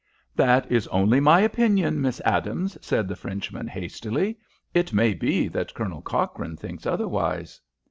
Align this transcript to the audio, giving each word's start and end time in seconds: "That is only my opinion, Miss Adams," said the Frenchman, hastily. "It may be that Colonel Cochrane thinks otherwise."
"That 0.35 0.65
is 0.71 0.87
only 0.87 1.19
my 1.19 1.41
opinion, 1.41 2.01
Miss 2.01 2.19
Adams," 2.25 2.75
said 2.83 3.07
the 3.07 3.15
Frenchman, 3.15 3.67
hastily. 3.67 4.39
"It 4.73 4.93
may 4.93 5.13
be 5.13 5.47
that 5.49 5.75
Colonel 5.75 6.01
Cochrane 6.01 6.57
thinks 6.57 6.87
otherwise." 6.87 7.61